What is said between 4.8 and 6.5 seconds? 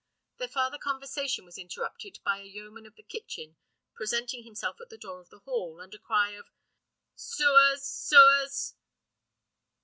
at the door of the hall, and a cry of